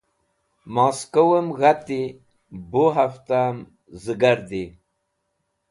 Moskowem 0.73 1.47
g̃hati, 1.57 2.01
bu 2.71 2.83
hafta’m 2.95 3.57
zẽgardi. 4.03 4.65